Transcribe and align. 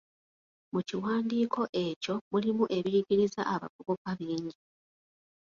Mu 0.73 0.79
kiwandiiko 0.87 1.61
ekyo 1.85 2.15
mulimu 2.31 2.63
ebiyigiriza 2.77 3.41
abavubuka 3.53 4.09
bingi. 4.19 4.59